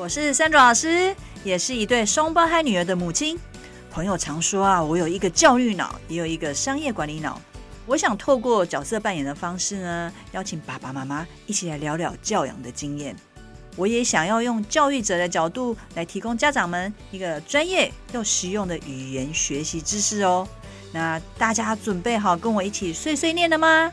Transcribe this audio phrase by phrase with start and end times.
[0.00, 1.14] 我是 Sandra 老师，
[1.44, 3.38] 也是一对双胞胎女儿的母亲。
[3.90, 7.38] 朋友常说啊，我有一个教育脑，也有一个商业管理脑。
[7.84, 13.14] 我想透过角色扮演的方式呢，邀请爸爸妈妈一起来聊聊教养的经验。
[13.76, 20.48] 我也想要用教育者的角度来提供家长们一个专业又实用的语言学习知识哦。
[20.94, 23.92] 那大家准备好跟我一起碎碎念了吗？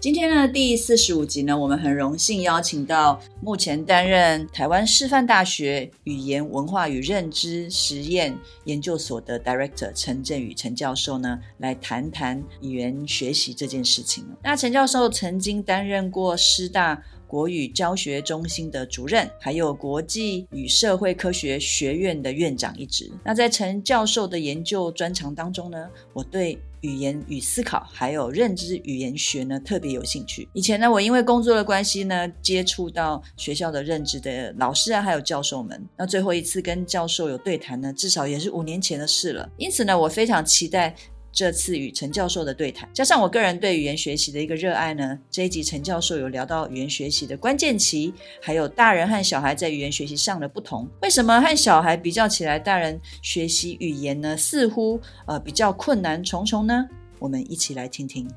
[0.00, 14.24] 今天呢，第四十五集呢，我们很荣幸邀请到目前担任台湾师范大学语言文化与认知实验研究所的 Director 陈振宇陈教授呢，来谈谈语言学习这件事情。
[14.44, 23.10] 那陈教授曾经担任过师大国语教学中心的主任，还有国际与社会科学学院的院长一职。
[23.24, 30.48] 那在陈教授的研究专长当中呢，我对语言与思考，还有认知语言学呢，特别有兴趣。
[30.52, 35.86] 以前呢，我因为工作的关系呢，接触到学校的认知的老师啊，还有教授们。
[35.96, 39.48] 那最后一次跟教授有对谈呢，至少也是五年前的事了。
[39.56, 40.94] 因此呢，我非常期待。
[41.38, 50.88] 这次与陈教授的对谈，加上我个人对语言学习的一个热爱呢，这一集陈教授有聊到语言学习的关键期，还有大人和小孩在语言学习上的不同。
[51.00, 56.88] 为什么和小孩比较起来，大人学习语言呢，似乎呃比较困难重重呢？
[57.20, 58.28] 我们一起来听听。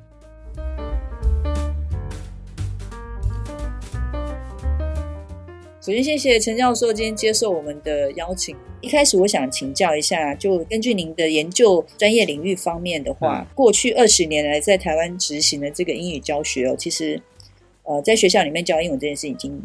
[5.81, 8.55] 首先，谢谢陈教授今天接受我们的邀请。
[8.81, 17.21] 一开始，我想请教一下，就根据您的研究专业领域方面的话，嗯、过去二十年来在台湾执行的这个英语教学哦，其实
[17.83, 19.61] 呃，在学校里面教英文这件事已经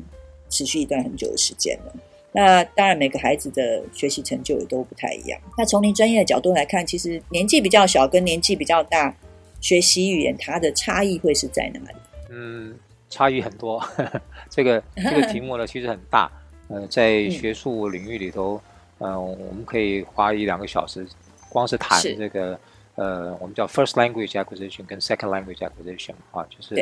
[0.49, 1.93] 持续一段很久的时间了。
[2.33, 5.41] 那当然，每个孩子的学习成就也都不太一样。
[5.57, 9.17] 那从您专业的角度来看，其实年纪比较小跟年纪比较大
[9.61, 11.97] 学习语言，它的差异会是在哪里？
[12.31, 12.75] 嗯。
[13.09, 14.21] 差异很多，呵 呵
[14.51, 16.29] 这个这个题目呢其实很大，
[16.67, 18.61] 呃，在学术领域里头，嗯、
[18.99, 21.07] 呃，我们可以花一两个小时，
[21.49, 22.59] 光是谈这个，
[22.95, 26.75] 呃，我们叫 first language acquisition 跟 second language acquisition 啊，就是，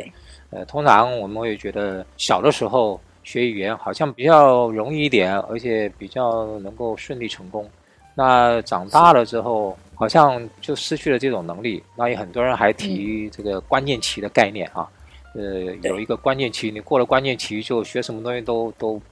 [0.51, 7.69] 呃，通常我们会觉得小的时候学语言好像比较容易一点，而且比较能够顺利成功，
[8.15, 14.89] 那长大了之后好像就失去了这种能力，那有很多人还提这个关键期的概念啊。
[15.35, 19.03] 呃，有一个关键期，你过了关键期，就学什么东西都都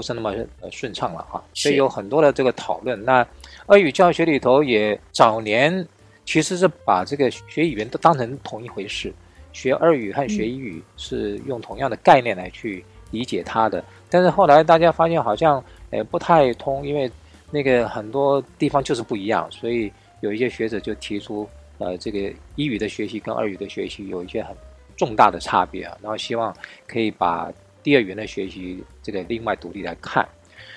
[0.00, 0.30] 不是那么
[0.62, 1.42] 呃顺畅了哈。
[1.52, 3.04] 所以有很多的这个讨论。
[3.04, 3.26] 那
[3.66, 5.86] 俄语教学里头也早年
[6.24, 9.12] 其实是把这个学语言都当成同一回事，
[9.52, 13.84] 学俄语和学英语是用同样的概念来去理解它的。
[14.08, 17.10] 但是后来大家发现好像呃不太通，因为
[17.50, 21.46] 那个很多地方就是不一样，所以有一些学者就提出
[21.78, 24.56] 呃这个英语的学习跟俄语的学习有一些很
[24.96, 26.54] 重大的差别啊，然后希望
[26.86, 27.52] 可以把
[27.82, 30.26] 第二语言的学习这个另外独立来看。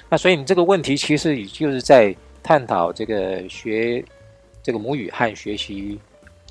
[0.10, 4.04] 那所以你这个问题其实也就是在探讨这个学
[4.62, 6.00] 这个母语和学习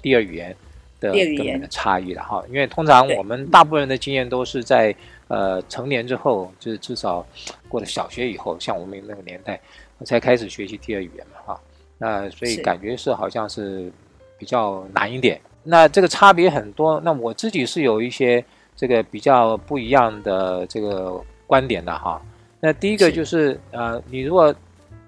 [0.00, 0.54] 第二语言
[1.00, 2.42] 的根本的差异了哈。
[2.48, 4.94] 因为通常我们大部分人的经验都是在
[5.28, 7.24] 呃成年之后，就是至少
[7.68, 9.60] 过了小学以后，像我们那个年代
[10.04, 11.60] 才开始学习第二语言嘛哈。
[11.98, 13.92] 那所以感觉是好像是
[14.36, 15.40] 比较难一点。
[15.62, 22.20] 那这个差别很多，那我自己是有一些这个比较不一样的这个观点的哈。
[22.60, 24.54] 那第一个就是，是呃，你如果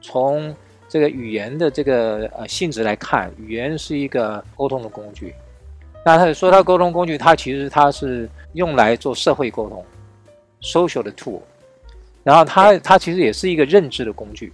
[0.01, 0.55] 从
[0.89, 5.35] 这个语言的这个呃性质来看，语言是一个沟通的工具。
[6.05, 9.85] 那他说它沟通工具，它其实它是用来做社会沟通
[10.61, 11.41] ，social 的 tool。
[12.23, 14.53] 然后它它其实也是一个认知的工具。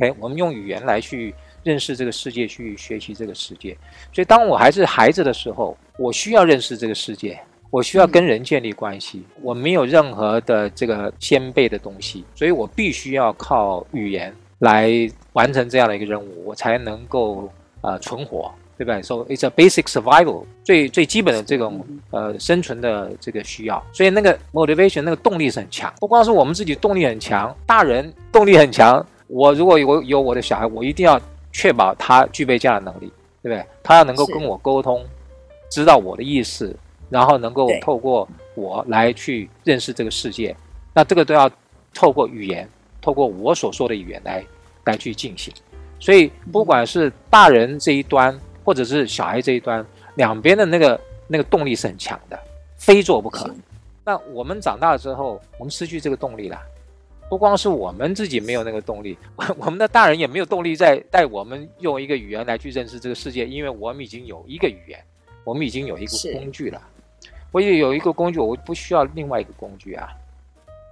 [0.00, 1.34] 哎，我们用语言来去。
[1.64, 3.76] 认识这个世界，去学习这个世界。
[4.14, 7.38] 所以，当我还是孩子的时候，我需要认识这个世界，
[7.70, 9.22] 我需要跟人建立关系。
[9.42, 14.90] 我没有任何的这个先辈的东西，所以我必须要靠语言来
[15.32, 17.48] 完成这样的一个任务，我才能够
[17.80, 23.82] 呃存活，对不对？So it's a basic survival，最最基本的这种呃生存的这个需要。
[23.92, 29.04] 所以那个 motivation 那个动力是很强，不光是我们自己动力很强，大人动力很强。
[29.26, 31.20] 我如果有有我的小孩，我一定要。
[31.50, 33.10] 确保他具备这样的能力，
[33.42, 33.64] 对不对？
[33.82, 35.02] 他要能够跟我沟通，
[35.70, 36.76] 知道我的意思，
[37.08, 40.54] 然后能够透过我来去认识这个世界。
[40.94, 41.50] 那这个都要
[41.94, 42.68] 透过语言，
[43.00, 44.44] 透过我所说的语言来
[44.84, 45.52] 来去进行。
[46.00, 49.84] 所以，不管是大人这一端，或者是小孩这一端，
[50.14, 52.38] 两边的那个那个动力是很强的，
[52.76, 53.52] 非做不可。
[54.04, 56.58] 那我们长大了之后，我们失去这个动力了。
[57.28, 59.18] 不光是我们自己没有那个动力，
[59.58, 64.98] 我们的大人也没有动力在带我们用一个语言来去认识这个世界，因为我们已经有一个语言，
[65.44, 66.80] 我们已经有一个工具了。
[67.50, 70.08] 我也有一个工具，我不需要另外一个工具啊，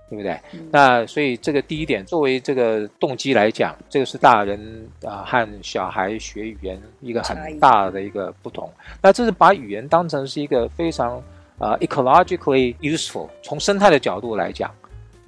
[0.09, 0.41] 对不对？
[0.53, 8.71] 嗯、那所以这个第一点，作为这个动机来讲，这个是大人啊和小孩学语言一个很大的一个不同。
[9.03, 11.23] 那这是把语言当成是一个非常
[11.59, 14.71] 啊、uh, ecologically useful，从生态的角度来讲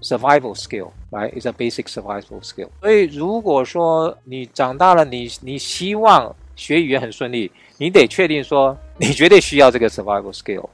[0.03, 2.69] ，survival skill，right，is a basic survival skill。
[2.81, 10.69] 所以如果说你长大了，你你希望学语言很顺利，你得确定说你绝对需要这个 survival skill。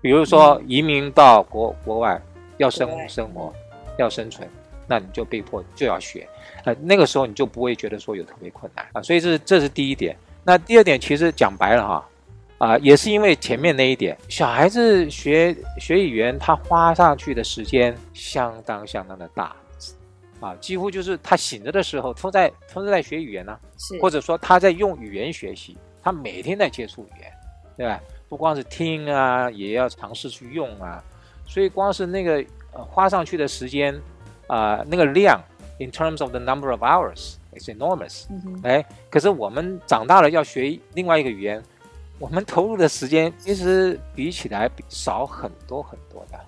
[0.00, 2.20] 比如说移民到国国外
[2.58, 3.52] 要生生活，
[3.98, 4.48] 要生存，
[4.86, 6.26] 那你就被迫就要学，
[6.64, 10.16] 呃，那个时候你就不会觉得说有特别困难啊，所以这是这是第一点。
[10.44, 12.08] 那第二点其实讲白了哈，
[12.58, 19.54] 啊，也是因为前面那一点，小孩子学学语言他花上去的时间相当相当的大，
[20.40, 27.32] 啊，几乎就是他醒着的时候都在都是在学语言呢，是，或者说他在用语言学习，他每天在接触语言，
[27.76, 28.00] 对吧？
[28.28, 31.02] 不光是听啊，也要尝试去用啊，
[31.46, 33.94] 所以光是那个呃花上去的时间
[34.46, 35.40] 啊、呃，那个量
[35.78, 38.26] ，in terms of the number of hours，it's enormous。
[38.62, 41.62] 哎，可是我们长大了要学另外一个语言，
[42.18, 46.38] 我们投入的时间其实比起来比少很多很多的，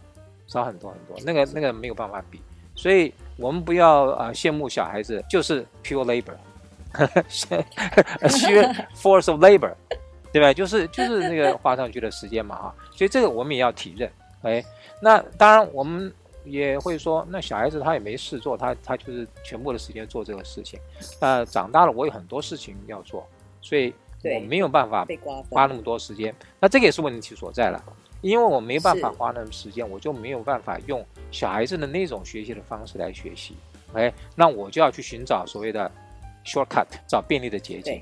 [0.47, 2.43] 少很多很多，那个那个没有办法比，
[2.75, 7.65] 所以我们不要啊、呃、羡慕小孩子，就是 pure labor，sheer
[8.95, 9.73] force of labor。
[10.33, 10.53] 对吧？
[10.53, 14.11] 就是就是那个花上去的时间嘛，啊，所以这个我们也要体认。
[14.43, 14.65] 哎，
[15.03, 16.13] 那当然我们
[16.45, 20.81] 也会说，那小孩子他也没事做，他他就是全部的时间做这个事情。
[21.21, 23.27] 呃，长大了我有很多事情要做，
[23.61, 23.93] 所以
[24.23, 25.07] 我没有办法
[25.51, 26.35] 花那么多时间。
[26.59, 27.85] 那这个也是问题所在了，
[28.23, 33.55] 因为我没办法花那么时间，我就没有办法用小孩子的那种学习的方式来学习。
[33.93, 35.91] 哎，那我就要去寻找所谓的
[36.45, 38.01] shortcut，找便利的捷径。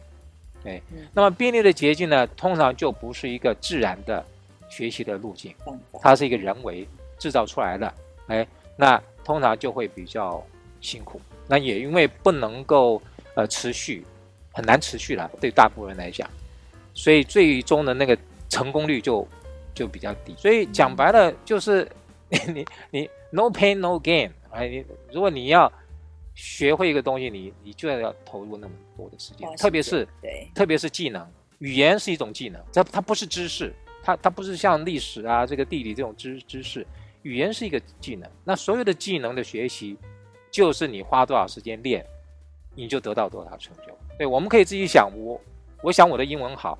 [0.62, 0.82] 对，
[1.14, 4.24] 那么便利的捷径呢，通常就不是一个自然的
[4.68, 5.54] 学习的路径，
[6.02, 6.86] 它是一个人为
[7.18, 7.94] 制造出来的。
[8.26, 8.46] 哎，
[8.76, 10.44] 那通常就会比较
[10.80, 11.20] 辛苦。
[11.46, 13.00] 那也因为不能够
[13.34, 14.04] 呃持续，
[14.52, 16.28] 很难持续了，对大部分人来讲，
[16.92, 18.18] 所以最终的那个
[18.48, 19.26] 成功率就
[19.72, 20.34] 就比较低。
[20.36, 21.88] 所以讲白了就是
[22.28, 24.30] 你你你 no pain no gain。
[24.50, 25.72] 哎，你如果你要。
[26.38, 33.74] 学会一个东西，你你就要投入那么多的时间，特别是对，特别是技能，语言是一种技能，它它不是知识，
[34.04, 36.86] 它它不是像历史啊这个地理这种知知识，
[37.22, 38.30] 语言是一个技能。
[38.44, 39.96] 那所有的技能的学习，
[40.48, 42.06] 就是你花多少时间练，
[42.76, 43.92] 你就得到多少成就。
[44.16, 45.40] 对，我们可以自己想，我
[45.82, 46.78] 我想我的英文好，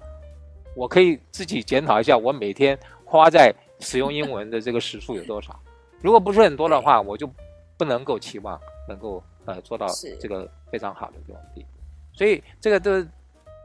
[0.76, 5.58] 我可以自己检讨一下，我每天花在使用英文的这个时数有多少。
[6.00, 7.28] 如果不是很多的话，我就
[7.76, 8.56] 不能够期望
[8.88, 9.23] 能够。
[9.46, 9.87] 呃，做到
[10.20, 11.69] 这个非常好的这种地步，
[12.12, 13.02] 所以这个都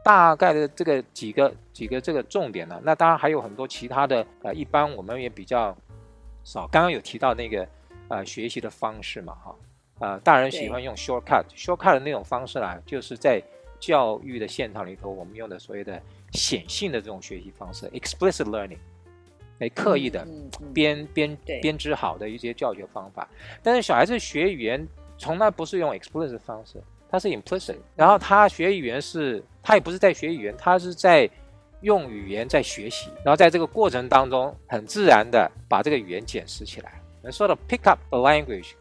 [0.02, 2.80] 大概的这个几个几个这个重点呢。
[2.82, 5.76] 那当然还有很多其他的，呃，一般我们也比较
[6.42, 6.66] 少。
[6.68, 7.68] 刚刚有提到那个
[8.08, 9.54] 呃学习的方式嘛，哈，
[9.98, 13.42] 呃，大人喜欢用 shortcut，shortcut 的那种方式呢，就是在
[13.78, 16.00] 教育的现场里头，我们用的所谓的
[16.32, 18.78] 显性的这种学习方式，explicit learning，
[19.58, 20.26] 来刻意的
[20.72, 23.28] 编编编织好的一些教学方法。
[23.62, 24.88] 但是小孩子学语言。
[25.16, 27.76] 从来不是用 explicit 方式，他是 implicit。
[27.94, 31.28] 然后他学语言是，他也不是在学语言，他是在
[31.80, 33.10] 用语言在学习。
[33.24, 38.72] 然后在这个过程当中，很自然的把这个语言捡拾起来，sort of pick up the language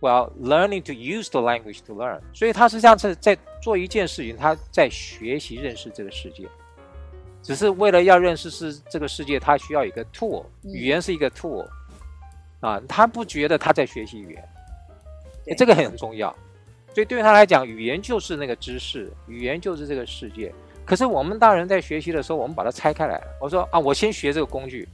[0.00, 2.20] while learning to use the language to learn。
[2.32, 6.46] 所以他实际上是在做一件事情，他在学习认识这个世界。
[7.42, 11.66] 只是为了要认识是这个世界，他需要一个 tool，语言是一个 tool。
[12.60, 14.48] 啊，他不觉得他在学习语言。
[15.56, 16.34] 这个很重要，
[16.94, 20.52] 所以对于他来讲，语言就是那个知识，语言就是这个世界。
[20.84, 23.20] 可是我们大人在学习的时候，我们把它拆开来。
[23.40, 24.88] 我说啊，我先学这个工具，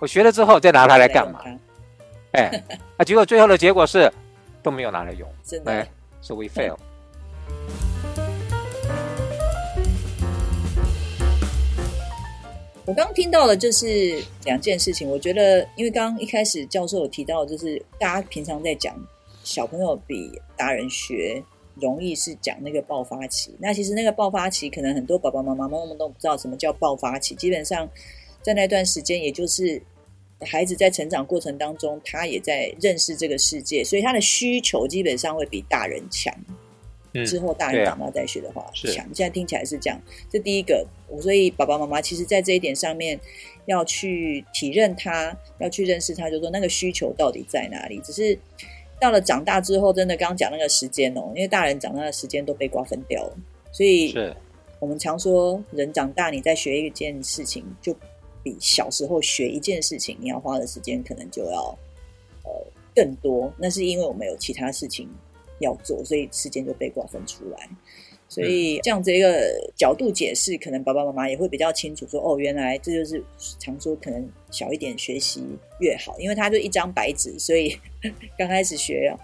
[0.00, 1.42] 我学了之后再拿它来干嘛？
[2.32, 2.62] 哎，
[2.96, 4.10] 啊，结果最后的结果是
[4.62, 5.28] 都没有拿来用，
[5.66, 5.86] 哎
[6.20, 6.76] ，so we fail。
[12.84, 18.92] 我刚听到的就是两件事情，我觉得，因为刚刚一开始教授有提到，就是大家平常在讲。
[19.44, 21.42] 小朋友比大人学
[21.74, 23.54] 容易，是讲那个爆发期。
[23.58, 27.34] 那其实那个爆发期，可能很多爸爸妈妈、妈妈都不知道什么叫爆发期。
[27.34, 27.88] 基本上
[28.42, 29.82] 在那段时间，也就是
[30.40, 36.32] 孩子在成长过程当中，他也在认识这个世界，所以他的需求基本上会比大人强。
[37.14, 39.06] 嗯、之后大人长大再学的话，强。
[39.14, 40.00] 现在听起来是这样。
[40.30, 40.86] 这第一个，
[41.20, 43.18] 所以爸爸妈妈其实在这一点上面
[43.66, 47.98] 要去体认他，要去认识他，就说那个需求到底在哪里？
[48.04, 48.38] 只是。
[49.02, 53.36] 到了长大之后，真的刚刚讲那个时间哦，因为大人长大的时间都被瓜分掉了，
[53.72, 54.32] 所以是
[54.78, 57.92] 我们常说，人长大，你在学一件事情，就
[58.44, 61.76] 比小时候学一件事情，你要花的时间可能就要
[62.44, 62.50] 呃
[62.94, 63.52] 更多。
[63.58, 65.10] 那是因为我们有其他事情
[65.58, 67.68] 要做，所以时间就被瓜分出来。
[68.32, 69.44] 所以这样子一个
[69.76, 73.22] 角度解释，可能爸爸妈妈也会比较清楚说，说哦，原来这就是
[73.58, 75.44] 常说，可能小一点学习
[75.80, 77.78] 越好，因为他就一张白纸，所以
[78.38, 79.14] 刚开始学，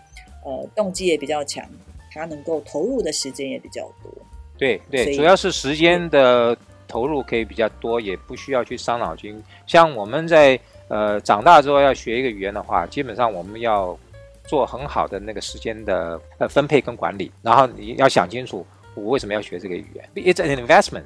[0.44, 1.64] 呃，动机也比较强，
[2.12, 4.12] 他能够投入的时间也比较多。
[4.58, 6.54] 对对，主要是时间的
[6.86, 9.42] 投入可以比较多，也不需要去伤脑筋。
[9.66, 13.98] 像我们在呃长大之后要学一个语言的话，基本上我们要
[14.46, 18.66] 做很好的那个时间的呃分配跟管理，然后你要想清楚。
[18.94, 21.04] 我为什么要学这个语言？It's an investment，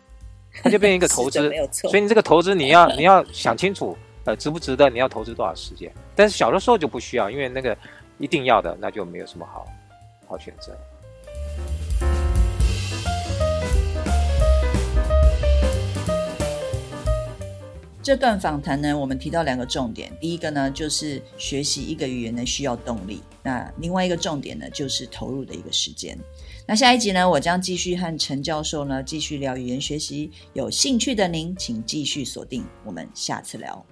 [0.62, 1.90] 它就变成一个投资，没有错。
[1.90, 4.88] 所以你这个投资你要你要想清楚，呃，值不值得？
[4.88, 5.92] 你要投资多少时间？
[6.14, 7.76] 但是小的时候就不需要，因为那个
[8.18, 9.66] 一定要的，那就没有什么好
[10.26, 10.76] 好选择。
[18.02, 26.14] 这段访谈呢，我们提到两个重点，第一个呢就是学习一个语言呢需要动力，那另外一个重点呢就是投入的一个时间。
[26.66, 33.84] 那下一集呢，我将继续和陈教授呢继续聊语言学习，有兴趣的您请继续锁定，我们下次聊。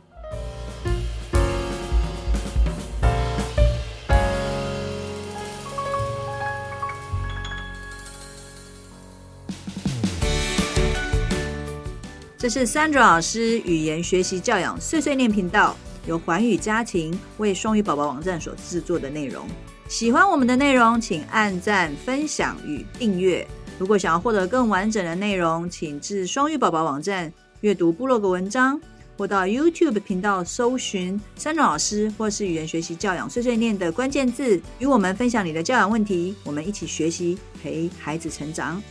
[12.39, 15.77] 这是 Sandra 老师语言学习教养碎碎念频道，
[16.07, 19.47] 由寰宇家庭为双语宝宝网站所制作的内容。
[19.93, 23.47] 喜欢我们的内容，请按赞、分享与订阅。
[23.79, 27.31] 如果想要获得更完整的内容，请至双语宝宝网站
[27.61, 28.81] 阅读部落格文章，
[29.19, 38.83] 或到 YouTube 频道搜寻三朵老师或是语言学习教养碎碎念的关键字，与我们分享你的教养问题，我们一起学习，陪孩子成长。